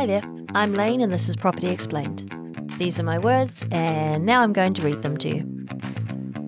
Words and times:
Hi 0.00 0.06
there, 0.06 0.22
I'm 0.54 0.72
Lane 0.72 1.02
and 1.02 1.12
this 1.12 1.28
is 1.28 1.36
Property 1.36 1.68
Explained. 1.68 2.32
These 2.78 2.98
are 2.98 3.02
my 3.02 3.18
words, 3.18 3.66
and 3.70 4.24
now 4.24 4.40
I'm 4.40 4.54
going 4.54 4.72
to 4.72 4.82
read 4.82 5.02
them 5.02 5.18
to 5.18 5.28
you. 5.28 5.66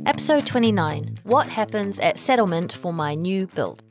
Episode 0.07 0.47
29 0.47 1.19
What 1.25 1.51
happens 1.51 2.01
at 2.01 2.17
settlement 2.17 2.73
for 2.73 2.95
my 2.95 3.13
new 3.13 3.47
build? 3.49 3.83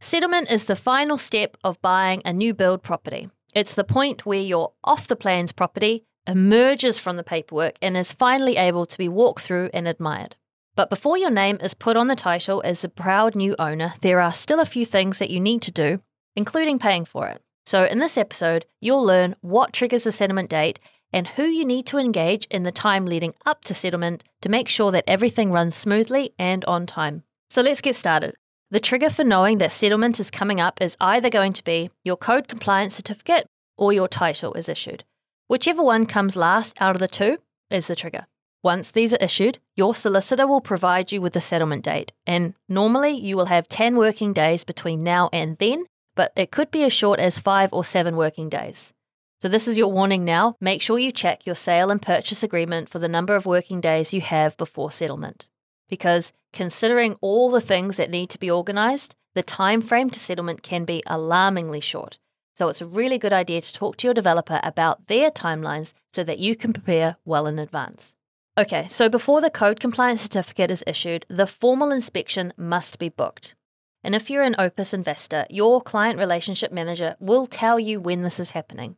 Settlement 0.00 0.50
is 0.50 0.64
the 0.64 0.74
final 0.74 1.16
step 1.16 1.56
of 1.62 1.80
buying 1.80 2.22
a 2.24 2.32
new 2.32 2.52
build 2.52 2.82
property. 2.82 3.30
It's 3.54 3.76
the 3.76 3.84
point 3.84 4.26
where 4.26 4.42
your 4.42 4.72
off 4.82 5.06
the 5.06 5.14
plans 5.14 5.52
property 5.52 6.02
emerges 6.26 6.98
from 6.98 7.16
the 7.16 7.22
paperwork 7.22 7.78
and 7.80 7.96
is 7.96 8.12
finally 8.12 8.56
able 8.56 8.84
to 8.84 8.98
be 8.98 9.08
walked 9.08 9.42
through 9.42 9.70
and 9.72 9.86
admired. 9.86 10.34
But 10.74 10.90
before 10.90 11.16
your 11.16 11.30
name 11.30 11.58
is 11.62 11.72
put 11.72 11.96
on 11.96 12.08
the 12.08 12.16
title 12.16 12.60
as 12.64 12.82
the 12.82 12.88
proud 12.88 13.36
new 13.36 13.54
owner, 13.60 13.94
there 14.00 14.18
are 14.20 14.32
still 14.32 14.58
a 14.58 14.66
few 14.66 14.84
things 14.84 15.20
that 15.20 15.30
you 15.30 15.38
need 15.38 15.62
to 15.62 15.70
do, 15.70 16.02
including 16.34 16.80
paying 16.80 17.04
for 17.04 17.28
it. 17.28 17.40
So, 17.68 17.84
in 17.84 17.98
this 17.98 18.16
episode, 18.16 18.64
you'll 18.80 19.04
learn 19.04 19.36
what 19.42 19.74
triggers 19.74 20.06
a 20.06 20.10
settlement 20.10 20.48
date 20.48 20.80
and 21.12 21.26
who 21.26 21.42
you 21.42 21.66
need 21.66 21.84
to 21.88 21.98
engage 21.98 22.46
in 22.46 22.62
the 22.62 22.72
time 22.72 23.04
leading 23.04 23.34
up 23.44 23.62
to 23.64 23.74
settlement 23.74 24.24
to 24.40 24.48
make 24.48 24.70
sure 24.70 24.90
that 24.90 25.04
everything 25.06 25.52
runs 25.52 25.74
smoothly 25.74 26.32
and 26.38 26.64
on 26.64 26.86
time. 26.86 27.24
So, 27.50 27.60
let's 27.60 27.82
get 27.82 27.94
started. 27.94 28.34
The 28.70 28.80
trigger 28.80 29.10
for 29.10 29.22
knowing 29.22 29.58
that 29.58 29.70
settlement 29.70 30.18
is 30.18 30.30
coming 30.30 30.62
up 30.62 30.80
is 30.80 30.96
either 30.98 31.28
going 31.28 31.52
to 31.52 31.62
be 31.62 31.90
your 32.04 32.16
code 32.16 32.48
compliance 32.48 32.94
certificate 32.94 33.46
or 33.76 33.92
your 33.92 34.08
title 34.08 34.54
is 34.54 34.70
issued. 34.70 35.04
Whichever 35.46 35.82
one 35.82 36.06
comes 36.06 36.36
last 36.36 36.74
out 36.80 36.96
of 36.96 37.00
the 37.00 37.06
two 37.06 37.36
is 37.70 37.86
the 37.86 37.94
trigger. 37.94 38.28
Once 38.62 38.90
these 38.90 39.12
are 39.12 39.20
issued, 39.20 39.58
your 39.76 39.94
solicitor 39.94 40.46
will 40.46 40.62
provide 40.62 41.12
you 41.12 41.20
with 41.20 41.34
the 41.34 41.40
settlement 41.42 41.84
date, 41.84 42.12
and 42.26 42.54
normally 42.66 43.10
you 43.10 43.36
will 43.36 43.52
have 43.52 43.68
10 43.68 43.96
working 43.96 44.32
days 44.32 44.64
between 44.64 45.02
now 45.04 45.28
and 45.34 45.58
then 45.58 45.84
but 46.18 46.32
it 46.34 46.50
could 46.50 46.72
be 46.72 46.82
as 46.82 46.92
short 46.92 47.20
as 47.20 47.38
five 47.38 47.72
or 47.72 47.84
seven 47.84 48.16
working 48.16 48.48
days. 48.48 48.92
So, 49.40 49.46
this 49.46 49.68
is 49.68 49.76
your 49.76 49.92
warning 49.92 50.24
now. 50.24 50.56
Make 50.60 50.82
sure 50.82 50.98
you 50.98 51.12
check 51.12 51.46
your 51.46 51.54
sale 51.54 51.92
and 51.92 52.02
purchase 52.02 52.42
agreement 52.42 52.88
for 52.88 52.98
the 52.98 53.08
number 53.08 53.36
of 53.36 53.46
working 53.46 53.80
days 53.80 54.12
you 54.12 54.20
have 54.20 54.56
before 54.56 54.90
settlement. 54.90 55.46
Because 55.88 56.32
considering 56.52 57.16
all 57.20 57.52
the 57.52 57.60
things 57.60 57.98
that 57.98 58.10
need 58.10 58.30
to 58.30 58.38
be 58.38 58.50
organised, 58.50 59.14
the 59.36 59.44
time 59.44 59.80
frame 59.80 60.10
to 60.10 60.18
settlement 60.18 60.64
can 60.64 60.84
be 60.84 61.04
alarmingly 61.06 61.78
short. 61.78 62.18
So, 62.56 62.68
it's 62.68 62.80
a 62.80 62.94
really 63.00 63.18
good 63.18 63.32
idea 63.32 63.60
to 63.60 63.72
talk 63.72 63.96
to 63.98 64.08
your 64.08 64.14
developer 64.14 64.58
about 64.64 65.06
their 65.06 65.30
timelines 65.30 65.94
so 66.12 66.24
that 66.24 66.40
you 66.40 66.56
can 66.56 66.72
prepare 66.72 67.14
well 67.24 67.46
in 67.46 67.60
advance. 67.60 68.16
Okay, 68.58 68.88
so 68.88 69.08
before 69.08 69.40
the 69.40 69.50
code 69.50 69.78
compliance 69.78 70.22
certificate 70.22 70.72
is 70.72 70.82
issued, 70.84 71.26
the 71.28 71.46
formal 71.46 71.92
inspection 71.92 72.52
must 72.56 72.98
be 72.98 73.08
booked. 73.08 73.54
And 74.02 74.14
if 74.14 74.30
you're 74.30 74.42
an 74.42 74.56
Opes 74.58 74.94
investor, 74.94 75.46
your 75.50 75.80
client 75.80 76.18
relationship 76.18 76.72
manager 76.72 77.16
will 77.18 77.46
tell 77.46 77.78
you 77.78 78.00
when 78.00 78.22
this 78.22 78.38
is 78.38 78.50
happening. 78.50 78.96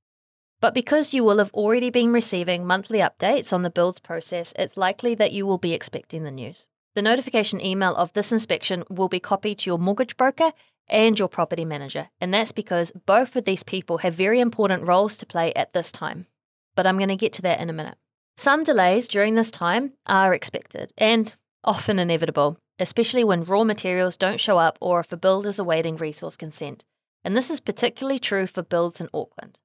But 0.60 0.74
because 0.74 1.14
you 1.14 1.24
will 1.24 1.38
have 1.38 1.52
already 1.54 1.90
been 1.90 2.12
receiving 2.12 2.66
monthly 2.66 2.98
updates 2.98 3.52
on 3.52 3.62
the 3.62 3.70
builds 3.70 4.00
process, 4.00 4.52
it's 4.58 4.76
likely 4.76 5.14
that 5.14 5.32
you 5.32 5.46
will 5.46 5.58
be 5.58 5.72
expecting 5.72 6.22
the 6.22 6.30
news. 6.30 6.68
The 6.94 7.02
notification 7.02 7.64
email 7.64 7.94
of 7.94 8.12
this 8.12 8.32
inspection 8.32 8.84
will 8.90 9.08
be 9.08 9.20
copied 9.20 9.60
to 9.60 9.70
your 9.70 9.78
mortgage 9.78 10.16
broker 10.16 10.52
and 10.88 11.18
your 11.18 11.28
property 11.28 11.64
manager, 11.64 12.10
and 12.20 12.34
that's 12.34 12.52
because 12.52 12.92
both 13.06 13.36
of 13.36 13.44
these 13.44 13.62
people 13.62 13.98
have 13.98 14.12
very 14.12 14.40
important 14.40 14.86
roles 14.86 15.16
to 15.16 15.26
play 15.26 15.54
at 15.54 15.72
this 15.72 15.92
time. 15.92 16.26
But 16.74 16.86
I'm 16.86 16.98
going 16.98 17.08
to 17.08 17.16
get 17.16 17.32
to 17.34 17.42
that 17.42 17.60
in 17.60 17.70
a 17.70 17.72
minute. 17.72 17.96
Some 18.36 18.64
delays 18.64 19.06
during 19.06 19.34
this 19.34 19.50
time 19.50 19.92
are 20.06 20.34
expected 20.34 20.92
and 20.98 21.34
often 21.64 21.98
inevitable, 21.98 22.58
especially 22.78 23.24
when 23.24 23.44
raw 23.44 23.64
materials 23.64 24.16
don't 24.16 24.40
show 24.40 24.58
up 24.58 24.78
or 24.80 25.00
if 25.00 25.12
a 25.12 25.16
build 25.16 25.46
is 25.46 25.58
awaiting 25.58 25.96
resource 25.96 26.36
consent. 26.36 26.84
And 27.24 27.36
this 27.36 27.50
is 27.50 27.60
particularly 27.60 28.18
true 28.18 28.46
for 28.46 28.62
builds 28.62 29.00
in 29.00 29.08
Auckland. 29.12 29.58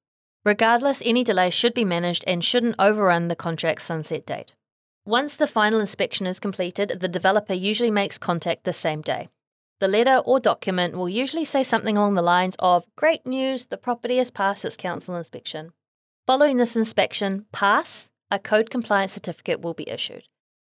Regardless, 0.44 1.02
any 1.06 1.24
delay 1.24 1.50
should 1.50 1.74
be 1.74 1.86
managed 1.86 2.24
and 2.28 2.44
shouldn't 2.44 2.76
overrun 2.78 3.28
the 3.28 3.36
contract's 3.36 3.86
sunset 3.86 4.26
date. 4.26 4.54
Once 5.06 5.38
the 5.38 5.48
final 5.48 5.80
inspection 5.80 6.28
is 6.28 6.40
completed, 6.40 6.98
the 7.00 7.08
developer 7.08 7.54
usually 7.54 7.92
makes 7.92 8.18
contact 8.18 8.64
the 8.64 8.74
same 8.74 9.02
day. 9.02 9.30
The 9.80 9.88
letter 9.88 10.18
or 10.18 10.40
document 10.40 10.96
will 10.96 11.10
usually 11.10 11.46
say 11.46 11.64
something 11.64 11.98
along 11.98 12.16
the 12.16 12.22
lines 12.22 12.56
of 12.60 12.86
Great 12.96 13.26
news, 13.26 13.68
the 13.68 13.78
property 13.78 14.18
has 14.18 14.32
passed 14.32 14.66
its 14.66 14.78
council 14.78 15.16
inspection. 15.16 15.72
Following 16.28 16.58
this 16.58 16.76
inspection, 16.76 17.46
pass, 17.52 18.10
a 18.32 18.40
code 18.40 18.70
compliance 18.70 19.14
certificate 19.14 19.62
will 19.62 19.74
be 19.74 19.90
issued 19.90 20.24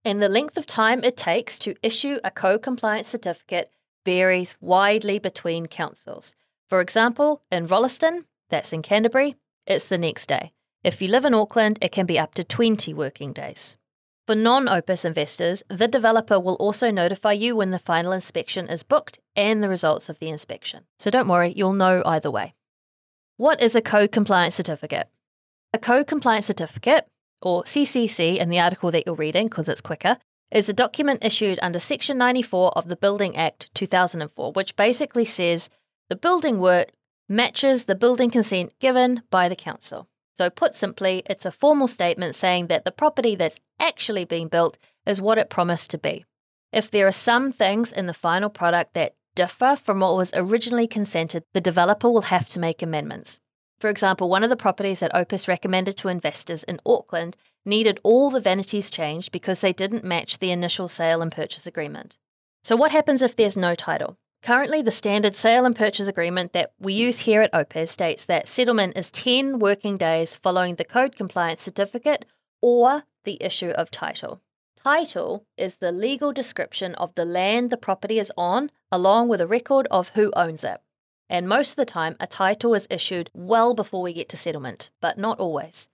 and 0.05 0.21
the 0.21 0.29
length 0.29 0.55
of 0.55 0.67
time 0.67 1.03
it 1.03 1.17
takes 1.17 1.59
to 1.59 1.75
issue 1.81 2.19
a 2.23 2.31
code 2.31 2.61
compliance 2.61 3.09
certificate 3.09 3.71
varies 4.05 4.55
widely 4.61 5.17
between 5.19 5.65
councils. 5.65 6.35
For 6.69 6.79
example, 6.79 7.41
in 7.51 7.65
Rolleston, 7.65 8.25
that's 8.49 8.71
in 8.71 8.83
Canterbury, 8.83 9.35
it's 9.65 9.87
the 9.87 9.97
next 9.97 10.27
day. 10.27 10.51
If 10.83 11.01
you 11.01 11.07
live 11.07 11.25
in 11.25 11.33
Auckland, 11.33 11.79
it 11.81 11.91
can 11.91 12.05
be 12.05 12.19
up 12.19 12.35
to 12.35 12.43
20 12.43 12.93
working 12.93 13.33
days. 13.33 13.75
For 14.27 14.35
non 14.35 14.69
Opes 14.69 15.05
investors, 15.05 15.63
the 15.69 15.87
developer 15.87 16.39
will 16.39 16.55
also 16.55 16.91
notify 16.91 17.33
you 17.33 17.55
when 17.55 17.71
the 17.71 17.79
final 17.79 18.11
inspection 18.11 18.67
is 18.69 18.83
booked 18.83 19.19
and 19.35 19.63
the 19.63 19.69
results 19.69 20.09
of 20.09 20.19
the 20.19 20.29
inspection. 20.29 20.85
So 20.97 21.09
don't 21.09 21.27
worry, 21.27 21.53
you'll 21.55 21.73
know 21.73 22.03
either 22.05 22.31
way. 22.31 22.53
What 23.37 23.61
is 23.61 23.75
a 23.75 23.81
code 23.81 24.11
compliance 24.11 24.55
certificate? 24.55 25.09
A 25.73 25.77
code 25.77 26.07
compliance 26.07 26.45
certificate 26.45 27.07
or 27.45 27.63
CCC 27.63 28.37
in 28.37 28.49
the 28.49 28.59
article 28.59 28.91
that 28.91 29.03
you're 29.05 29.15
reading 29.15 29.47
because 29.47 29.69
it's 29.69 29.79
quicker, 29.79 30.17
is 30.51 30.67
a 30.67 30.73
document 30.73 31.23
issued 31.23 31.59
under 31.61 31.79
Section 31.79 32.17
94 32.17 32.71
of 32.77 32.87
the 32.87 32.95
Building 32.95 33.37
Act 33.37 33.69
2004, 33.75 34.51
which 34.53 34.75
basically 34.75 35.25
says 35.25 35.69
the 36.09 36.15
building 36.15 36.59
work 36.59 36.89
matches 37.29 37.85
the 37.85 37.95
building 37.95 38.31
consent 38.31 38.73
given 38.79 39.21
by 39.29 39.47
the 39.47 39.55
council. 39.55 40.07
So, 40.37 40.49
put 40.49 40.75
simply, 40.75 41.23
it's 41.27 41.45
a 41.45 41.51
formal 41.51 41.87
statement 41.87 42.35
saying 42.35 42.67
that 42.67 42.83
the 42.83 42.91
property 42.91 43.35
that's 43.35 43.59
actually 43.79 44.25
being 44.25 44.47
built 44.47 44.77
is 45.05 45.21
what 45.21 45.37
it 45.37 45.49
promised 45.49 45.91
to 45.91 45.97
be. 45.97 46.25
If 46.73 46.91
there 46.91 47.07
are 47.07 47.11
some 47.11 47.51
things 47.51 47.93
in 47.93 48.07
the 48.07 48.13
final 48.13 48.49
product 48.49 48.95
that 48.95 49.15
differ 49.35 49.75
from 49.75 49.99
what 49.99 50.17
was 50.17 50.33
originally 50.33 50.87
consented, 50.87 51.43
the 51.53 51.61
developer 51.61 52.09
will 52.09 52.23
have 52.23 52.49
to 52.49 52.59
make 52.59 52.81
amendments. 52.81 53.39
For 53.79 53.89
example, 53.89 54.29
one 54.29 54.43
of 54.43 54.49
the 54.49 54.55
properties 54.55 55.01
that 55.01 55.15
Opes 55.15 55.47
recommended 55.47 55.97
to 55.97 56.07
investors 56.07 56.63
in 56.63 56.79
Auckland 56.85 57.35
needed 57.65 57.99
all 58.03 58.29
the 58.29 58.39
vanities 58.39 58.89
changed 58.89 59.31
because 59.31 59.61
they 59.61 59.73
didn't 59.73 60.03
match 60.03 60.39
the 60.39 60.51
initial 60.51 60.87
sale 60.87 61.21
and 61.21 61.31
purchase 61.31 61.67
agreement. 61.67 62.17
So, 62.63 62.75
what 62.75 62.91
happens 62.91 63.21
if 63.21 63.35
there's 63.35 63.57
no 63.57 63.75
title? 63.75 64.17
Currently, 64.41 64.83
the 64.83 64.91
standard 64.91 65.35
sale 65.35 65.65
and 65.65 65.75
purchase 65.75 66.07
agreement 66.07 66.53
that 66.53 66.71
we 66.79 66.93
use 66.93 67.19
here 67.19 67.41
at 67.41 67.53
Opes 67.53 67.89
states 67.89 68.25
that 68.25 68.47
settlement 68.47 68.95
is 68.95 69.09
10 69.09 69.59
working 69.59 69.97
days 69.97 70.35
following 70.35 70.75
the 70.75 70.83
code 70.83 71.15
compliance 71.15 71.63
certificate 71.63 72.25
or 72.61 73.03
the 73.23 73.37
issue 73.41 73.69
of 73.69 73.89
title. 73.89 74.41
Title 74.75 75.47
is 75.57 75.77
the 75.77 75.91
legal 75.91 76.31
description 76.31 76.93
of 76.95 77.15
the 77.15 77.25
land 77.25 77.71
the 77.71 77.77
property 77.77 78.19
is 78.19 78.31
on, 78.37 78.69
along 78.91 79.27
with 79.27 79.41
a 79.41 79.47
record 79.47 79.87
of 79.89 80.09
who 80.09 80.31
owns 80.35 80.63
it. 80.63 80.79
And 81.29 81.47
most 81.47 81.71
of 81.71 81.75
the 81.75 81.85
time, 81.85 82.15
a 82.19 82.27
title 82.27 82.73
is 82.73 82.87
issued 82.89 83.29
well 83.33 83.73
before 83.73 84.01
we 84.01 84.13
get 84.13 84.29
to 84.29 84.37
settlement, 84.37 84.89
but 85.01 85.17
not 85.17 85.39
always. 85.39 85.89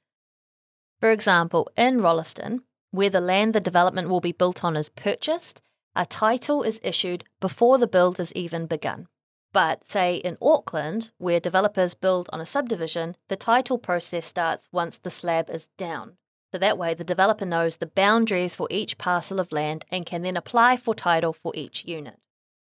For 1.00 1.12
example, 1.12 1.70
in 1.78 2.02
Rolleston, 2.02 2.64
where 2.92 3.10
the 3.10 3.22
land 3.22 3.54
the 3.54 3.60
development 3.60 4.10
will 4.10 4.20
be 4.20 4.34
built 4.34 4.64
on 4.64 4.76
is 4.76 4.90
purchased, 4.90 5.62
a 5.96 6.06
title 6.06 6.64
is 6.64 6.80
issued 6.84 7.24
before 7.40 7.78
the 7.78 7.88
build 7.88 8.20
is 8.20 8.34
even 8.34 8.66
begun. 8.66 9.08
But, 9.54 9.88
say, 9.88 10.16
in 10.16 10.38
Auckland, 10.42 11.12
where 11.18 11.40
developers 11.40 11.94
build 11.94 12.30
on 12.32 12.40
a 12.40 12.46
subdivision, 12.46 13.18
the 13.28 13.36
title 13.36 13.78
process 13.78 14.26
starts 14.26 14.70
once 14.72 14.98
the 14.98 15.10
slab 15.10 15.50
is 15.50 15.68
down. 15.78 16.18
So 16.52 16.58
that 16.58 16.78
way, 16.78 16.94
the 16.94 17.04
developer 17.04 17.46
knows 17.46 17.78
the 17.78 17.86
boundaries 17.86 18.56
for 18.56 18.68
each 18.70 18.98
parcel 18.98 19.40
of 19.40 19.52
land 19.52 19.86
and 19.92 20.06
can 20.06 20.22
then 20.22 20.38
apply 20.38 20.78
for 20.78 20.94
title 20.94 21.34
for 21.34 21.52
each 21.56 21.86
unit. 21.86 22.21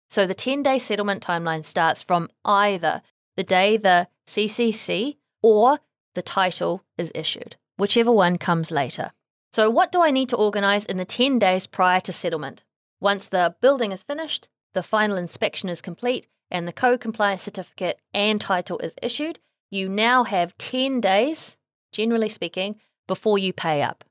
So 0.09 0.25
the 0.25 0.33
10 0.33 0.63
day 0.63 0.79
settlement 0.79 1.23
timeline 1.23 1.65
starts 1.65 2.01
from 2.01 2.29
either 2.45 3.01
the 3.35 3.43
day 3.43 3.77
the 3.77 4.07
CCC 4.25 5.17
or 5.41 5.79
the 6.15 6.21
title 6.21 6.83
is 6.97 7.11
issued, 7.13 7.55
whichever 7.77 8.11
one 8.11 8.37
comes 8.37 8.71
later. 8.71 9.11
So, 9.53 9.69
what 9.69 9.91
do 9.91 10.01
I 10.01 10.11
need 10.11 10.29
to 10.29 10.35
organise 10.35 10.85
in 10.85 10.97
the 10.97 11.05
10 11.05 11.39
days 11.39 11.67
prior 11.67 11.99
to 12.01 12.13
settlement? 12.13 12.63
Once 12.99 13.27
the 13.27 13.55
building 13.61 13.91
is 13.91 14.03
finished, 14.03 14.49
the 14.73 14.83
final 14.83 15.17
inspection 15.17 15.69
is 15.69 15.81
complete, 15.81 16.27
and 16.51 16.67
the 16.67 16.73
co 16.73 16.97
compliance 16.97 17.43
certificate 17.43 17.99
and 18.13 18.41
title 18.41 18.79
is 18.79 18.95
issued, 19.01 19.39
you 19.69 19.87
now 19.89 20.23
have 20.23 20.57
10 20.57 21.01
days, 21.01 21.57
generally 21.91 22.29
speaking, 22.29 22.79
before 23.07 23.37
you 23.37 23.53
pay 23.53 23.81
up. 23.81 24.03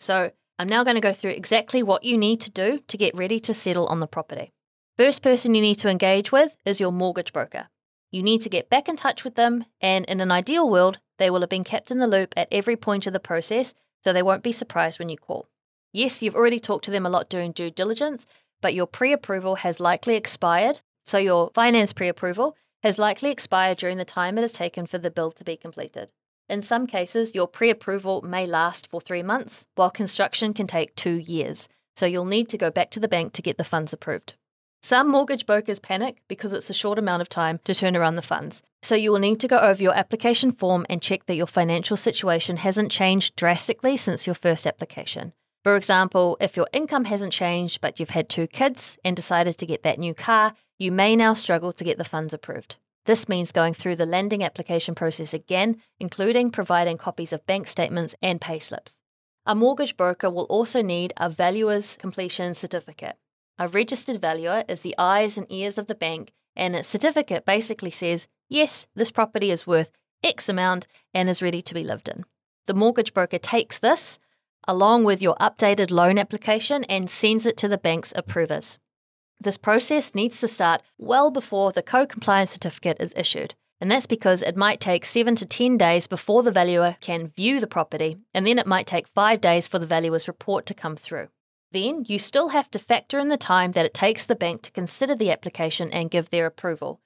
So, 0.00 0.32
I'm 0.58 0.68
now 0.68 0.84
going 0.84 0.96
to 0.96 1.00
go 1.00 1.12
through 1.12 1.30
exactly 1.30 1.82
what 1.82 2.04
you 2.04 2.16
need 2.16 2.40
to 2.42 2.50
do 2.50 2.80
to 2.88 2.96
get 2.96 3.16
ready 3.16 3.40
to 3.40 3.54
settle 3.54 3.86
on 3.86 4.00
the 4.00 4.06
property. 4.06 4.52
First 4.98 5.22
person 5.22 5.54
you 5.54 5.62
need 5.62 5.76
to 5.76 5.88
engage 5.88 6.32
with 6.32 6.58
is 6.66 6.78
your 6.78 6.92
mortgage 6.92 7.32
broker. 7.32 7.68
You 8.10 8.22
need 8.22 8.42
to 8.42 8.50
get 8.50 8.68
back 8.68 8.90
in 8.90 8.96
touch 8.96 9.24
with 9.24 9.36
them, 9.36 9.64
and 9.80 10.04
in 10.04 10.20
an 10.20 10.30
ideal 10.30 10.68
world, 10.68 11.00
they 11.18 11.30
will 11.30 11.40
have 11.40 11.48
been 11.48 11.64
kept 11.64 11.90
in 11.90 11.98
the 11.98 12.06
loop 12.06 12.34
at 12.36 12.48
every 12.52 12.76
point 12.76 13.06
of 13.06 13.14
the 13.14 13.18
process 13.18 13.72
so 14.04 14.12
they 14.12 14.22
won't 14.22 14.42
be 14.42 14.52
surprised 14.52 14.98
when 14.98 15.08
you 15.08 15.16
call. 15.16 15.48
Yes, 15.94 16.20
you've 16.20 16.34
already 16.34 16.60
talked 16.60 16.84
to 16.84 16.90
them 16.90 17.06
a 17.06 17.10
lot 17.10 17.30
during 17.30 17.52
due 17.52 17.70
diligence, 17.70 18.26
but 18.60 18.74
your 18.74 18.86
pre 18.86 19.14
approval 19.14 19.56
has 19.56 19.80
likely 19.80 20.14
expired. 20.14 20.82
So, 21.06 21.16
your 21.16 21.50
finance 21.54 21.94
pre 21.94 22.08
approval 22.08 22.54
has 22.82 22.98
likely 22.98 23.30
expired 23.30 23.78
during 23.78 23.96
the 23.96 24.04
time 24.04 24.36
it 24.36 24.42
has 24.42 24.52
taken 24.52 24.84
for 24.84 24.98
the 24.98 25.10
bill 25.10 25.32
to 25.32 25.44
be 25.44 25.56
completed. 25.56 26.12
In 26.50 26.60
some 26.60 26.86
cases, 26.86 27.34
your 27.34 27.48
pre 27.48 27.70
approval 27.70 28.20
may 28.20 28.46
last 28.46 28.88
for 28.88 29.00
three 29.00 29.22
months, 29.22 29.64
while 29.74 29.90
construction 29.90 30.52
can 30.52 30.66
take 30.66 30.94
two 30.94 31.14
years. 31.14 31.70
So 31.96 32.04
you'll 32.04 32.26
need 32.26 32.50
to 32.50 32.58
go 32.58 32.70
back 32.70 32.90
to 32.90 33.00
the 33.00 33.08
bank 33.08 33.32
to 33.34 33.42
get 33.42 33.56
the 33.56 33.64
funds 33.64 33.94
approved. 33.94 34.34
Some 34.84 35.08
mortgage 35.08 35.46
brokers 35.46 35.78
panic 35.78 36.20
because 36.26 36.52
it's 36.52 36.68
a 36.68 36.74
short 36.74 36.98
amount 36.98 37.22
of 37.22 37.28
time 37.28 37.60
to 37.64 37.72
turn 37.72 37.96
around 37.96 38.16
the 38.16 38.22
funds. 38.22 38.64
So 38.82 38.96
you 38.96 39.12
will 39.12 39.20
need 39.20 39.38
to 39.38 39.46
go 39.46 39.58
over 39.58 39.80
your 39.80 39.94
application 39.94 40.50
form 40.50 40.86
and 40.90 41.00
check 41.00 41.26
that 41.26 41.36
your 41.36 41.46
financial 41.46 41.96
situation 41.96 42.56
hasn't 42.56 42.90
changed 42.90 43.36
drastically 43.36 43.96
since 43.96 44.26
your 44.26 44.34
first 44.34 44.66
application. 44.66 45.34
For 45.62 45.76
example, 45.76 46.36
if 46.40 46.56
your 46.56 46.66
income 46.72 47.04
hasn't 47.04 47.32
changed 47.32 47.80
but 47.80 48.00
you've 48.00 48.10
had 48.10 48.28
two 48.28 48.48
kids 48.48 48.98
and 49.04 49.14
decided 49.14 49.56
to 49.58 49.66
get 49.66 49.84
that 49.84 50.00
new 50.00 50.14
car, 50.14 50.54
you 50.80 50.90
may 50.90 51.14
now 51.14 51.34
struggle 51.34 51.72
to 51.72 51.84
get 51.84 51.96
the 51.96 52.04
funds 52.04 52.34
approved. 52.34 52.74
This 53.06 53.28
means 53.28 53.52
going 53.52 53.74
through 53.74 53.96
the 53.96 54.06
lending 54.06 54.42
application 54.42 54.96
process 54.96 55.32
again, 55.32 55.80
including 56.00 56.50
providing 56.50 56.98
copies 56.98 57.32
of 57.32 57.46
bank 57.46 57.68
statements 57.68 58.16
and 58.20 58.40
payslips. 58.40 58.94
A 59.46 59.54
mortgage 59.54 59.96
broker 59.96 60.28
will 60.28 60.44
also 60.44 60.82
need 60.82 61.12
a 61.16 61.30
valuer's 61.30 61.96
completion 61.96 62.54
certificate. 62.54 63.16
A 63.58 63.68
registered 63.68 64.20
valuer 64.20 64.64
is 64.68 64.80
the 64.80 64.94
eyes 64.98 65.36
and 65.36 65.46
ears 65.50 65.78
of 65.78 65.86
the 65.86 65.94
bank, 65.94 66.32
and 66.56 66.74
its 66.74 66.88
certificate 66.88 67.44
basically 67.44 67.90
says, 67.90 68.28
yes, 68.48 68.86
this 68.94 69.10
property 69.10 69.50
is 69.50 69.66
worth 69.66 69.90
X 70.22 70.48
amount 70.48 70.86
and 71.12 71.28
is 71.28 71.42
ready 71.42 71.62
to 71.62 71.74
be 71.74 71.82
lived 71.82 72.08
in. 72.08 72.24
The 72.66 72.74
mortgage 72.74 73.12
broker 73.12 73.38
takes 73.38 73.78
this, 73.78 74.18
along 74.66 75.04
with 75.04 75.20
your 75.20 75.36
updated 75.36 75.90
loan 75.90 76.18
application, 76.18 76.84
and 76.84 77.10
sends 77.10 77.46
it 77.46 77.56
to 77.58 77.68
the 77.68 77.78
bank's 77.78 78.12
approvers. 78.16 78.78
This 79.40 79.56
process 79.56 80.14
needs 80.14 80.38
to 80.40 80.48
start 80.48 80.82
well 80.98 81.30
before 81.30 81.72
the 81.72 81.82
co 81.82 82.06
compliance 82.06 82.52
certificate 82.52 82.98
is 83.00 83.12
issued, 83.16 83.54
and 83.80 83.90
that's 83.90 84.06
because 84.06 84.42
it 84.42 84.56
might 84.56 84.80
take 84.80 85.04
7 85.04 85.34
to 85.34 85.46
10 85.46 85.76
days 85.76 86.06
before 86.06 86.44
the 86.44 86.52
valuer 86.52 86.96
can 87.00 87.28
view 87.28 87.58
the 87.58 87.66
property, 87.66 88.18
and 88.32 88.46
then 88.46 88.58
it 88.58 88.66
might 88.66 88.86
take 88.86 89.08
5 89.08 89.40
days 89.40 89.66
for 89.66 89.80
the 89.80 89.86
valuer's 89.86 90.28
report 90.28 90.64
to 90.66 90.74
come 90.74 90.94
through. 90.94 91.28
Then 91.72 92.04
you 92.06 92.18
still 92.18 92.48
have 92.48 92.70
to 92.72 92.78
factor 92.78 93.18
in 93.18 93.28
the 93.28 93.38
time 93.38 93.72
that 93.72 93.86
it 93.86 93.94
takes 93.94 94.26
the 94.26 94.34
bank 94.34 94.60
to 94.62 94.70
consider 94.70 95.14
the 95.14 95.30
application 95.30 95.90
and 95.90 96.10
give 96.10 96.28
their 96.28 96.44
approval. 96.44 97.00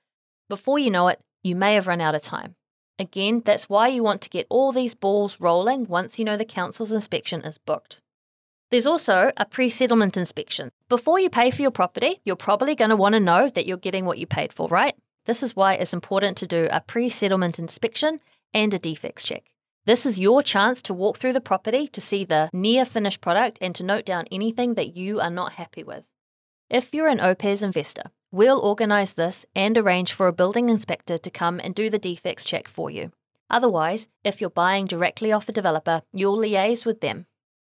Before 0.49 0.79
you 0.79 0.91
know 0.91 1.07
it, 1.09 1.21
you 1.45 1.55
may 1.55 1.75
have 1.75 1.87
run 1.87 2.01
out 2.01 2.17
of 2.17 2.23
time. 2.23 2.57
Again, 2.99 3.43
that's 3.45 3.69
why 3.69 3.89
you 3.89 4.03
want 4.03 4.23
to 4.23 4.31
get 4.31 4.47
all 4.51 4.73
these 4.73 4.95
balls 4.95 5.41
rolling 5.41 5.87
once 5.87 6.19
you 6.19 6.25
know 6.25 6.37
the 6.37 6.45
council's 6.45 6.93
inspection 6.93 7.43
is 7.43 7.59
booked. 7.59 8.01
There's 8.71 8.87
also 8.87 9.31
a 9.37 9.45
pre 9.45 9.71
settlement 9.71 10.17
inspection. 10.17 10.71
Before 10.89 11.21
you 11.21 11.31
pay 11.31 11.53
for 11.53 11.62
your 11.62 11.71
property, 11.71 12.21
you're 12.25 12.35
probably 12.35 12.75
going 12.75 12.91
to 12.91 12.97
want 12.97 13.15
to 13.15 13.21
know 13.21 13.49
that 13.49 13.67
you're 13.67 13.77
getting 13.77 14.05
what 14.05 14.19
you 14.19 14.27
paid 14.27 14.53
for, 14.53 14.67
right? 14.69 14.97
This 15.27 15.43
is 15.43 15.55
why 15.55 15.75
it's 15.75 15.95
important 15.95 16.37
to 16.39 16.47
do 16.47 16.67
a 16.73 16.81
pre 16.81 17.09
settlement 17.09 17.61
inspection 17.61 18.21
and 18.53 18.75
a 18.75 18.79
defects 18.79 19.23
check. 19.23 19.45
This 19.87 20.05
is 20.05 20.19
your 20.19 20.43
chance 20.43 20.83
to 20.83 20.93
walk 20.93 21.17
through 21.17 21.33
the 21.33 21.41
property 21.41 21.87
to 21.87 22.00
see 22.00 22.25
the 22.25 22.50
near 22.53 22.85
finished 22.85 23.21
product 23.21 23.56
and 23.61 23.73
to 23.77 23.85
note 23.85 24.05
down 24.05 24.27
anything 24.33 24.75
that 24.75 24.97
you 24.97 25.21
are 25.21 25.31
not 25.31 25.53
happy 25.53 25.85
with. 25.85 26.03
If 26.69 26.93
you're 26.93 27.06
an 27.06 27.21
OPES 27.21 27.62
investor, 27.62 28.11
we'll 28.33 28.59
organise 28.59 29.12
this 29.12 29.47
and 29.55 29.79
arrange 29.79 30.12
for 30.12 30.27
a 30.27 30.33
building 30.33 30.69
inspector 30.69 31.19
to 31.19 31.31
come 31.31 31.61
and 31.61 31.73
do 31.73 31.88
the 31.88 32.00
defects 32.00 32.44
check 32.44 32.67
for 32.67 32.91
you. 32.91 33.12
Otherwise, 33.49 34.09
if 34.25 34.41
you're 34.41 34.50
buying 34.50 34.87
directly 34.87 35.31
off 35.31 35.49
a 35.49 35.53
developer, 35.53 36.03
you'll 36.12 36.37
liaise 36.37 36.85
with 36.85 37.00
them. 37.00 37.27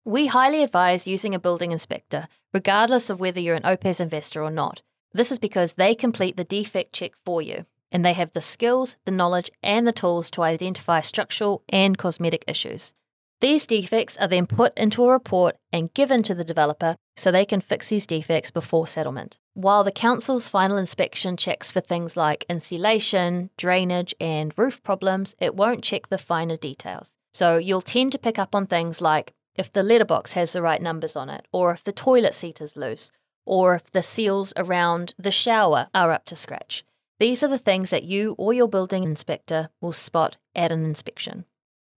We 0.05 0.27
highly 0.27 0.63
advise 0.63 1.07
using 1.07 1.35
a 1.35 1.39
building 1.39 1.73
inspector, 1.73 2.29
regardless 2.53 3.09
of 3.09 3.19
whether 3.19 3.41
you're 3.41 3.55
an 3.55 3.65
OPES 3.65 3.99
investor 3.99 4.41
or 4.41 4.51
not. 4.51 4.81
This 5.11 5.29
is 5.29 5.39
because 5.39 5.73
they 5.73 5.93
complete 5.93 6.37
the 6.37 6.45
defect 6.45 6.93
check 6.93 7.11
for 7.25 7.41
you 7.41 7.65
and 7.91 8.03
they 8.03 8.13
have 8.13 8.33
the 8.33 8.41
skills, 8.41 8.97
the 9.05 9.11
knowledge, 9.11 9.49
and 9.63 9.87
the 9.87 9.91
tools 9.91 10.29
to 10.31 10.43
identify 10.43 11.01
structural 11.01 11.63
and 11.69 11.97
cosmetic 11.97 12.43
issues. 12.47 12.93
These 13.39 13.67
defects 13.67 14.17
are 14.17 14.27
then 14.27 14.47
put 14.47 14.75
into 14.77 15.05
a 15.05 15.11
report 15.11 15.57
and 15.71 15.93
given 15.93 16.23
to 16.23 16.33
the 16.33 16.43
developer 16.43 16.95
so 17.15 17.31
they 17.31 17.45
can 17.45 17.61
fix 17.61 17.89
these 17.89 18.07
defects 18.07 18.49
before 18.49 18.87
settlement. 18.87 19.37
While 19.53 19.83
the 19.83 19.91
council's 19.91 20.47
final 20.47 20.77
inspection 20.77 21.37
checks 21.37 21.69
for 21.69 21.79
things 21.79 22.17
like 22.17 22.45
insulation, 22.49 23.51
drainage, 23.57 24.15
and 24.19 24.53
roof 24.57 24.81
problems, 24.81 25.35
it 25.39 25.55
won't 25.55 25.83
check 25.83 26.09
the 26.09 26.17
finer 26.17 26.57
details. 26.57 27.13
So 27.33 27.57
you'll 27.57 27.81
tend 27.81 28.11
to 28.13 28.19
pick 28.19 28.39
up 28.39 28.55
on 28.55 28.65
things 28.65 29.01
like 29.01 29.33
if 29.55 29.71
the 29.71 29.83
letterbox 29.83 30.33
has 30.33 30.53
the 30.53 30.61
right 30.61 30.81
numbers 30.81 31.15
on 31.15 31.29
it, 31.29 31.47
or 31.51 31.71
if 31.71 31.83
the 31.83 31.91
toilet 31.91 32.33
seat 32.33 32.59
is 32.59 32.77
loose, 32.77 33.11
or 33.45 33.75
if 33.75 33.91
the 33.91 34.03
seals 34.03 34.53
around 34.57 35.13
the 35.17 35.31
shower 35.31 35.87
are 35.93 36.11
up 36.11 36.25
to 36.25 36.35
scratch. 36.35 36.83
These 37.19 37.41
are 37.41 37.47
the 37.47 37.57
things 37.57 37.89
that 37.89 38.03
you 38.03 38.35
or 38.37 38.53
your 38.53 38.67
building 38.67 39.03
inspector 39.03 39.69
will 39.81 39.93
spot 39.93 40.37
at 40.55 40.71
an 40.71 40.85
inspection. 40.85 41.45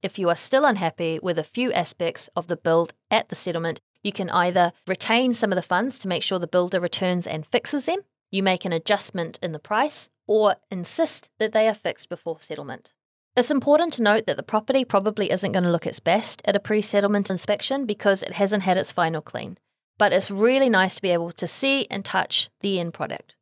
If 0.03 0.19
you 0.19 0.31
are 0.31 0.37
still 0.37 0.65
unhappy 0.65 1.19
with 1.23 1.39
a 1.39 1.45
few 1.45 1.71
aspects 1.73 2.31
of 2.35 2.47
the 2.47 2.57
build 2.57 2.95
at 3.11 3.29
the 3.29 3.37
settlement, 3.37 3.81
you 4.03 4.13
can 4.13 4.31
either 4.31 4.73
retain 4.87 5.35
some 5.35 5.53
of 5.53 5.57
the 5.57 5.63
funds 5.63 5.99
to 5.99 6.09
make 6.09 6.23
sure 6.23 6.39
the 6.39 6.47
builder 6.47 6.81
returns 6.81 7.27
and 7.27 7.47
fixes 7.47 7.85
them, 7.85 7.99
you 8.31 8.43
make 8.43 8.65
an 8.65 8.73
adjustment 8.73 9.39
in 9.43 9.53
the 9.53 9.59
price, 9.59 10.09
or 10.27 10.57
insist 10.71 11.29
that 11.39 11.53
they 11.53 11.69
are 11.69 11.75
fixed 11.75 12.09
before 12.09 12.41
settlement. 12.41 12.95
It's 13.37 13.51
important 13.51 13.93
to 13.95 14.03
note 14.03 14.27
that 14.27 14.39
the 14.39 14.43
property 14.43 14.87
probably 14.87 15.31
isn't 15.31 15.53
going 15.53 15.65
to 15.65 15.71
look 15.71 15.87
its 15.87 16.01
best 16.01 16.41
at 16.47 16.57
a 16.57 16.61
pre 16.61 16.81
settlement 16.81 17.29
inspection 17.29 17.85
because 17.85 18.23
it 18.23 18.33
hasn't 18.33 18.63
had 18.63 18.79
its 18.79 18.91
final 18.91 19.21
clean, 19.21 19.59
but 19.99 20.15
it's 20.15 20.31
really 20.31 20.71
nice 20.71 20.95
to 20.95 21.03
be 21.03 21.11
able 21.11 21.33
to 21.33 21.47
see 21.47 21.87
and 21.91 22.07
touch 22.07 22.49
the 22.61 22.81
end 22.81 22.95
product. 22.95 23.37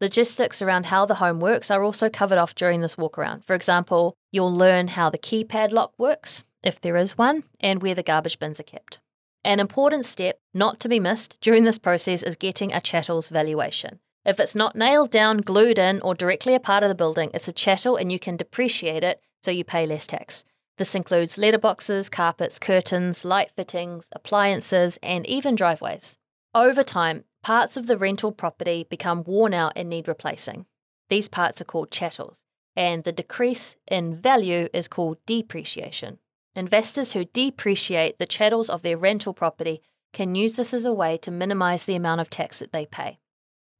Logistics 0.00 0.62
around 0.62 0.86
how 0.86 1.04
the 1.04 1.16
home 1.16 1.40
works 1.40 1.72
are 1.72 1.82
also 1.82 2.08
covered 2.08 2.38
off 2.38 2.54
during 2.54 2.80
this 2.80 2.96
walk 2.96 3.18
around. 3.18 3.44
For 3.44 3.54
example, 3.54 4.14
you'll 4.30 4.54
learn 4.54 4.88
how 4.88 5.10
the 5.10 5.18
keypad 5.18 5.72
lock 5.72 5.92
works, 5.98 6.44
if 6.62 6.80
there 6.80 6.96
is 6.96 7.18
one, 7.18 7.42
and 7.58 7.82
where 7.82 7.96
the 7.96 8.04
garbage 8.04 8.38
bins 8.38 8.60
are 8.60 8.64
kept. 8.64 9.00
An 9.44 9.58
important 9.58 10.06
step 10.06 10.38
not 10.54 10.78
to 10.80 10.88
be 10.88 11.00
missed 11.00 11.36
during 11.40 11.64
this 11.64 11.78
process 11.78 12.22
is 12.22 12.36
getting 12.36 12.72
a 12.72 12.80
chattel's 12.80 13.28
valuation. 13.28 13.98
If 14.24 14.38
it's 14.38 14.54
not 14.54 14.76
nailed 14.76 15.10
down, 15.10 15.38
glued 15.38 15.78
in, 15.78 16.00
or 16.02 16.14
directly 16.14 16.54
a 16.54 16.60
part 16.60 16.84
of 16.84 16.88
the 16.88 16.94
building, 16.94 17.30
it's 17.34 17.48
a 17.48 17.52
chattel 17.52 17.96
and 17.96 18.12
you 18.12 18.20
can 18.20 18.36
depreciate 18.36 19.02
it 19.02 19.20
so 19.42 19.50
you 19.50 19.64
pay 19.64 19.84
less 19.84 20.06
tax. 20.06 20.44
This 20.76 20.94
includes 20.94 21.36
letterboxes, 21.36 22.08
carpets, 22.08 22.60
curtains, 22.60 23.24
light 23.24 23.50
fittings, 23.56 24.08
appliances, 24.12 24.96
and 25.02 25.26
even 25.26 25.56
driveways. 25.56 26.16
Over 26.54 26.84
time, 26.84 27.24
parts 27.42 27.76
of 27.76 27.86
the 27.86 27.98
rental 27.98 28.32
property 28.32 28.86
become 28.88 29.24
worn 29.24 29.54
out 29.54 29.72
and 29.76 29.88
need 29.88 30.08
replacing. 30.08 30.66
These 31.08 31.28
parts 31.28 31.60
are 31.60 31.64
called 31.64 31.90
chattels, 31.90 32.42
and 32.76 33.04
the 33.04 33.12
decrease 33.12 33.76
in 33.90 34.14
value 34.14 34.68
is 34.72 34.88
called 34.88 35.18
depreciation. 35.26 36.18
Investors 36.54 37.12
who 37.12 37.24
depreciate 37.24 38.18
the 38.18 38.26
chattels 38.26 38.68
of 38.68 38.82
their 38.82 38.96
rental 38.96 39.32
property 39.32 39.80
can 40.12 40.34
use 40.34 40.56
this 40.56 40.74
as 40.74 40.84
a 40.84 40.92
way 40.92 41.16
to 41.18 41.30
minimize 41.30 41.84
the 41.84 41.94
amount 41.94 42.20
of 42.20 42.30
tax 42.30 42.58
that 42.58 42.72
they 42.72 42.86
pay. 42.86 43.18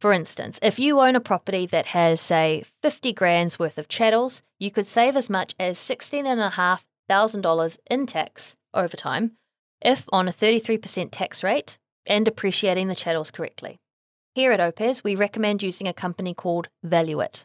For 0.01 0.13
instance, 0.13 0.61
if 0.63 0.79
you 0.79 1.01
own 1.01 1.17
a 1.17 1.21
property 1.21 1.67
that 1.67 1.87
has, 1.87 2.21
say, 2.21 2.63
50 2.83 3.13
grand's 3.13 3.59
worth 3.59 3.79
of 3.79 3.89
chattels, 3.89 4.43
you 4.59 4.71
could 4.71 4.87
save 4.87 5.17
as 5.17 5.29
much 5.29 5.57
as 5.59 5.77
$16,500 5.77 7.79
in 7.91 8.07
tax 8.07 8.57
over 8.73 8.97
time 8.97 9.33
if, 9.81 10.05
on 10.13 10.29
a 10.29 10.33
33% 10.33 11.09
tax 11.11 11.43
rate, 11.43 11.79
and 12.09 12.27
appreciating 12.27 12.89
the 12.89 12.95
chattels 12.97 13.31
correctly. 13.31 13.79
Here 14.35 14.53
at 14.53 14.61
OPES, 14.61 15.05
we 15.05 15.15
recommend 15.15 15.63
using 15.63 15.87
a 15.87 15.93
company 15.93 16.35
called 16.35 16.69
Valuit. 16.85 17.45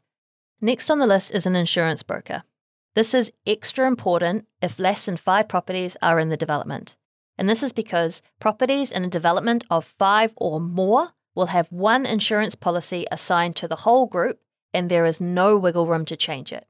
Next 0.61 0.89
on 0.89 0.99
the 0.99 1.07
list 1.07 1.31
is 1.31 1.45
an 1.45 1.55
insurance 1.55 2.03
broker. 2.03 2.43
This 2.95 3.13
is 3.13 3.31
extra 3.45 3.87
important 3.87 4.47
if 4.61 4.79
less 4.79 5.05
than 5.05 5.17
five 5.17 5.49
properties 5.49 5.97
are 6.01 6.19
in 6.19 6.29
the 6.29 6.37
development. 6.37 6.95
And 7.37 7.49
this 7.49 7.63
is 7.63 7.73
because 7.73 8.21
properties 8.39 8.91
in 8.91 9.03
a 9.03 9.09
development 9.09 9.65
of 9.69 9.85
five 9.85 10.33
or 10.37 10.59
more 10.59 11.13
will 11.35 11.47
have 11.47 11.71
one 11.71 12.05
insurance 12.05 12.53
policy 12.53 13.07
assigned 13.11 13.55
to 13.55 13.67
the 13.67 13.77
whole 13.77 14.05
group, 14.05 14.39
and 14.73 14.89
there 14.89 15.05
is 15.05 15.19
no 15.19 15.57
wiggle 15.57 15.87
room 15.87 16.05
to 16.05 16.15
change 16.15 16.53
it. 16.53 16.67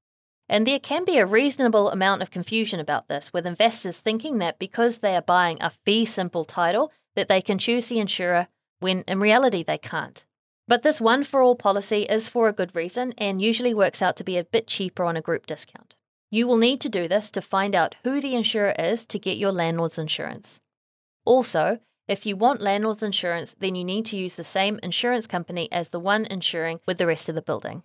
And 0.48 0.66
there 0.66 0.80
can 0.80 1.04
be 1.04 1.18
a 1.18 1.26
reasonable 1.26 1.90
amount 1.90 2.22
of 2.22 2.32
confusion 2.32 2.80
about 2.80 3.08
this, 3.08 3.34
with 3.34 3.46
investors 3.46 4.00
thinking 4.00 4.38
that 4.38 4.60
because 4.60 5.00
they 5.00 5.16
are 5.16 5.22
buying 5.22 5.58
a 5.62 5.70
fee 5.70 6.06
simple 6.06 6.46
title, 6.46 6.92
that 7.16 7.28
they 7.28 7.42
can 7.42 7.58
choose 7.58 7.88
the 7.88 8.00
insurer 8.00 8.48
when 8.80 9.04
in 9.08 9.20
reality 9.20 9.64
they 9.64 9.78
can't. 9.78 10.26
But 10.68 10.84
this 10.84 11.02
one 11.02 11.24
for 11.24 11.42
all 11.42 11.56
policy 11.56 12.04
is 12.04 12.30
for 12.30 12.48
a 12.48 12.54
good 12.54 12.76
reason 12.76 13.14
and 13.18 13.42
usually 13.42 13.74
works 13.74 14.02
out 14.02 14.16
to 14.18 14.24
be 14.24 14.38
a 14.38 14.44
bit 14.44 14.68
cheaper 14.68 15.04
on 15.04 15.18
a 15.18 15.22
group 15.22 15.46
discount. 15.46 15.96
You 16.32 16.48
will 16.48 16.58
need 16.58 16.82
to 16.82 16.90
do 16.90 17.08
this 17.08 17.30
to 17.32 17.42
find 17.42 17.76
out 17.76 17.96
who 18.04 18.20
the 18.20 18.36
insurer 18.36 18.74
is 18.80 19.06
to 19.06 19.20
get 19.20 19.38
your 19.38 19.52
landlord's 19.52 20.00
insurance. 20.00 20.60
Also, 21.26 21.80
if 22.08 22.26
you 22.26 22.36
want 22.36 22.62
landlord's 22.62 23.04
insurance, 23.04 23.56
then 23.60 23.76
you 23.76 23.84
need 23.84 24.06
to 24.08 24.18
use 24.18 24.36
the 24.36 24.44
same 24.44 24.80
insurance 24.84 25.28
company 25.28 25.72
as 25.72 25.90
the 25.90 26.00
one 26.00 26.26
insuring 26.26 26.80
with 26.86 26.98
the 26.98 27.08
rest 27.08 27.30
of 27.30 27.36
the 27.36 27.42
building. 27.42 27.84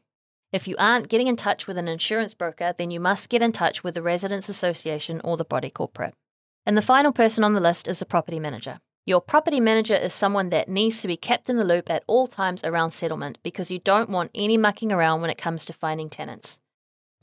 If 0.50 0.66
you 0.66 0.76
aren't 0.78 1.08
getting 1.08 1.26
in 1.26 1.36
touch 1.36 1.66
with 1.66 1.76
an 1.76 1.88
insurance 1.88 2.32
broker, 2.32 2.74
then 2.76 2.90
you 2.90 3.00
must 3.00 3.28
get 3.28 3.42
in 3.42 3.52
touch 3.52 3.84
with 3.84 3.94
the 3.94 4.02
Residents 4.02 4.48
Association 4.48 5.20
or 5.22 5.36
the 5.36 5.44
body 5.44 5.68
corporate. 5.68 6.14
And 6.64 6.76
the 6.76 6.82
final 6.82 7.12
person 7.12 7.44
on 7.44 7.52
the 7.52 7.60
list 7.60 7.86
is 7.86 7.98
the 7.98 8.06
property 8.06 8.40
manager. 8.40 8.80
Your 9.08 9.22
property 9.22 9.58
manager 9.58 9.94
is 9.94 10.12
someone 10.12 10.50
that 10.50 10.68
needs 10.68 11.00
to 11.00 11.08
be 11.08 11.16
kept 11.16 11.48
in 11.48 11.56
the 11.56 11.64
loop 11.64 11.88
at 11.88 12.04
all 12.06 12.26
times 12.26 12.62
around 12.62 12.90
settlement 12.90 13.38
because 13.42 13.70
you 13.70 13.78
don't 13.78 14.10
want 14.10 14.30
any 14.34 14.58
mucking 14.58 14.92
around 14.92 15.22
when 15.22 15.30
it 15.30 15.38
comes 15.38 15.64
to 15.64 15.72
finding 15.72 16.10
tenants. 16.10 16.58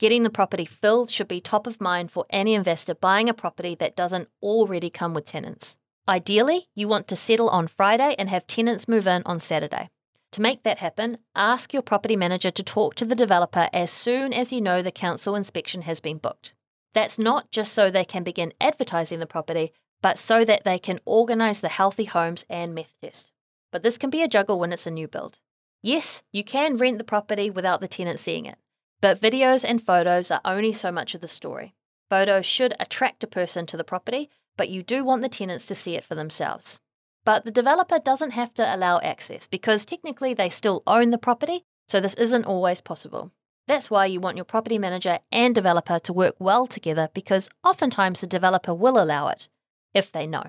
Getting 0.00 0.24
the 0.24 0.28
property 0.28 0.64
filled 0.64 1.12
should 1.12 1.28
be 1.28 1.40
top 1.40 1.64
of 1.64 1.80
mind 1.80 2.10
for 2.10 2.26
any 2.28 2.54
investor 2.54 2.96
buying 2.96 3.28
a 3.28 3.34
property 3.34 3.76
that 3.76 3.94
doesn't 3.94 4.28
already 4.42 4.90
come 4.90 5.14
with 5.14 5.26
tenants. 5.26 5.76
Ideally, 6.08 6.66
you 6.74 6.88
want 6.88 7.06
to 7.06 7.14
settle 7.14 7.48
on 7.50 7.68
Friday 7.68 8.16
and 8.18 8.28
have 8.30 8.48
tenants 8.48 8.88
move 8.88 9.06
in 9.06 9.22
on 9.24 9.38
Saturday. 9.38 9.88
To 10.32 10.42
make 10.42 10.64
that 10.64 10.78
happen, 10.78 11.18
ask 11.36 11.72
your 11.72 11.82
property 11.82 12.16
manager 12.16 12.50
to 12.50 12.64
talk 12.64 12.96
to 12.96 13.04
the 13.04 13.14
developer 13.14 13.68
as 13.72 13.92
soon 13.92 14.32
as 14.32 14.52
you 14.52 14.60
know 14.60 14.82
the 14.82 14.90
council 14.90 15.36
inspection 15.36 15.82
has 15.82 16.00
been 16.00 16.18
booked. 16.18 16.52
That's 16.94 17.16
not 17.16 17.52
just 17.52 17.72
so 17.72 17.92
they 17.92 18.04
can 18.04 18.24
begin 18.24 18.54
advertising 18.60 19.20
the 19.20 19.26
property, 19.26 19.72
but 20.06 20.18
so 20.18 20.44
that 20.44 20.62
they 20.62 20.78
can 20.78 21.00
organise 21.04 21.60
the 21.60 21.68
healthy 21.68 22.04
homes 22.04 22.44
and 22.48 22.72
meth 22.72 22.94
test. 23.02 23.32
But 23.72 23.82
this 23.82 23.98
can 23.98 24.08
be 24.08 24.22
a 24.22 24.28
juggle 24.28 24.60
when 24.60 24.72
it's 24.72 24.86
a 24.86 24.90
new 24.92 25.08
build. 25.08 25.40
Yes, 25.82 26.22
you 26.32 26.44
can 26.44 26.76
rent 26.76 26.98
the 26.98 27.02
property 27.12 27.50
without 27.50 27.80
the 27.80 27.88
tenant 27.88 28.20
seeing 28.20 28.46
it, 28.46 28.56
but 29.00 29.20
videos 29.20 29.64
and 29.68 29.82
photos 29.82 30.30
are 30.30 30.40
only 30.44 30.72
so 30.72 30.92
much 30.92 31.16
of 31.16 31.22
the 31.22 31.26
story. 31.26 31.74
Photos 32.08 32.46
should 32.46 32.72
attract 32.78 33.24
a 33.24 33.26
person 33.26 33.66
to 33.66 33.76
the 33.76 33.82
property, 33.82 34.30
but 34.56 34.68
you 34.68 34.84
do 34.84 35.04
want 35.04 35.22
the 35.22 35.28
tenants 35.28 35.66
to 35.66 35.74
see 35.74 35.96
it 35.96 36.04
for 36.04 36.14
themselves. 36.14 36.78
But 37.24 37.44
the 37.44 37.50
developer 37.50 37.98
doesn't 37.98 38.30
have 38.30 38.54
to 38.54 38.76
allow 38.76 39.00
access 39.00 39.48
because 39.48 39.84
technically 39.84 40.34
they 40.34 40.50
still 40.50 40.84
own 40.86 41.10
the 41.10 41.18
property, 41.18 41.64
so 41.88 41.98
this 41.98 42.14
isn't 42.14 42.44
always 42.44 42.80
possible. 42.80 43.32
That's 43.66 43.90
why 43.90 44.06
you 44.06 44.20
want 44.20 44.36
your 44.36 44.44
property 44.44 44.78
manager 44.78 45.18
and 45.32 45.52
developer 45.52 45.98
to 45.98 46.12
work 46.12 46.36
well 46.38 46.68
together 46.68 47.08
because 47.12 47.50
oftentimes 47.64 48.20
the 48.20 48.28
developer 48.28 48.72
will 48.72 49.02
allow 49.02 49.26
it, 49.26 49.48
if 49.96 50.12
they 50.12 50.26
know. 50.26 50.44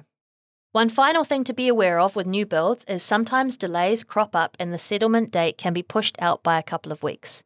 One 0.73 0.89
final 0.89 1.23
thing 1.23 1.43
to 1.45 1.53
be 1.53 1.67
aware 1.67 1.99
of 1.99 2.15
with 2.15 2.27
new 2.27 2.45
builds 2.45 2.83
is 2.85 3.01
sometimes 3.01 3.57
delays 3.57 4.03
crop 4.03 4.35
up 4.35 4.55
and 4.59 4.71
the 4.71 4.77
settlement 4.77 5.31
date 5.31 5.57
can 5.57 5.73
be 5.73 5.81
pushed 5.81 6.17
out 6.19 6.43
by 6.43 6.59
a 6.59 6.63
couple 6.63 6.91
of 6.91 7.01
weeks. 7.01 7.41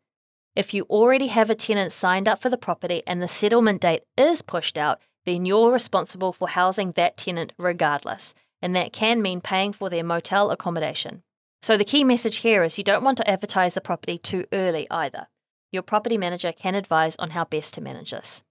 If 0.55 0.73
you 0.73 0.83
already 0.89 1.27
have 1.27 1.49
a 1.49 1.55
tenant 1.55 1.93
signed 1.93 2.27
up 2.27 2.41
for 2.41 2.49
the 2.49 2.57
property 2.57 3.03
and 3.07 3.21
the 3.21 3.27
settlement 3.27 3.81
date 3.81 4.03
is 4.17 4.41
pushed 4.41 4.77
out, 4.77 4.99
then 5.25 5.45
you're 5.45 5.71
responsible 5.71 6.33
for 6.33 6.49
housing 6.49 6.91
that 6.93 7.15
tenant 7.15 7.53
regardless, 7.57 8.33
and 8.61 8.75
that 8.75 8.91
can 8.91 9.21
mean 9.21 9.39
paying 9.39 9.71
for 9.71 9.89
their 9.89 10.03
motel 10.03 10.49
accommodation. 10.49 11.21
So, 11.61 11.77
the 11.77 11.85
key 11.85 12.03
message 12.03 12.37
here 12.37 12.63
is 12.63 12.77
you 12.79 12.83
don't 12.83 13.03
want 13.03 13.17
to 13.19 13.29
advertise 13.29 13.75
the 13.75 13.81
property 13.81 14.17
too 14.17 14.45
early 14.51 14.87
either. 14.89 15.27
Your 15.71 15.83
property 15.83 16.17
manager 16.17 16.51
can 16.51 16.73
advise 16.73 17.15
on 17.17 17.29
how 17.29 17.45
best 17.45 17.75
to 17.75 17.81
manage 17.81 18.11
this. 18.11 18.43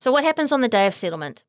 So, 0.00 0.10
what 0.10 0.24
happens 0.24 0.50
on 0.50 0.60
the 0.60 0.68
day 0.68 0.86
of 0.86 0.94
settlement? 0.94 1.44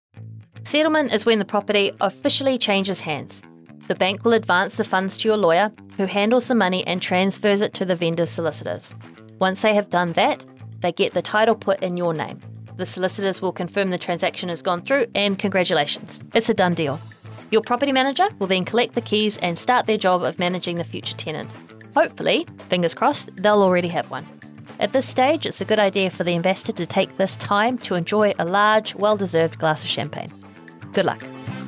Settlement 0.66 1.14
is 1.14 1.28
when 1.28 1.38
the 1.38 1.46
property 1.46 1.92
officially 2.02 2.58
changes 2.58 3.02
hands. 3.02 3.44
The 3.88 3.94
bank 3.94 4.26
will 4.26 4.34
advance 4.34 4.78
the 4.78 4.84
funds 4.84 5.16
to 5.20 5.28
your 5.28 5.38
lawyer, 5.38 5.72
who 5.96 6.06
handles 6.06 6.48
the 6.48 6.56
money 6.56 6.86
and 6.88 7.00
transfers 7.00 7.62
it 7.62 7.76
to 7.76 7.86
the 7.86 7.96
vendor's 7.96 8.32
solicitors. 8.32 8.96
Once 9.38 9.62
they 9.62 9.76
have 9.76 9.92
done 9.92 10.14
that, 10.14 10.44
they 10.80 10.92
get 10.92 11.14
the 11.14 11.22
title 11.22 11.54
put 11.54 11.84
in 11.84 11.98
your 11.98 12.16
name. 12.16 12.40
The 12.78 12.86
solicitors 12.86 13.44
will 13.44 13.52
confirm 13.52 13.92
the 13.92 14.00
transaction 14.00 14.50
has 14.50 14.64
gone 14.64 14.82
through, 14.82 15.06
and 15.14 15.38
congratulations, 15.38 16.24
it's 16.34 16.50
a 16.50 16.54
done 16.56 16.74
deal. 16.74 17.00
Your 17.52 17.62
property 17.62 17.92
manager 17.92 18.28
will 18.40 18.48
then 18.48 18.66
collect 18.66 18.96
the 18.96 19.02
keys 19.02 19.38
and 19.38 19.60
start 19.60 19.86
their 19.86 20.00
job 20.00 20.24
of 20.24 20.40
managing 20.40 20.78
the 20.78 20.84
future 20.84 21.16
tenant. 21.16 21.54
Hopefully, 21.94 22.48
fingers 22.70 22.96
crossed, 22.96 23.30
they'll 23.36 23.62
already 23.62 23.90
have 23.90 24.10
one. 24.10 24.26
At 24.80 24.94
this 24.94 25.08
stage, 25.08 25.46
it's 25.46 25.62
a 25.62 25.66
good 25.66 25.80
idea 25.80 26.10
for 26.10 26.24
the 26.24 26.34
investor 26.34 26.72
to 26.72 26.88
take 26.88 27.18
this 27.18 27.38
time 27.38 27.78
to 27.80 27.94
enjoy 27.94 28.34
a 28.40 28.46
large, 28.46 28.96
well 28.96 29.16
deserved 29.16 29.60
glass 29.60 29.84
of 29.84 29.90
champagne. 29.90 30.32
Good 30.96 31.06
luck. 31.08 31.65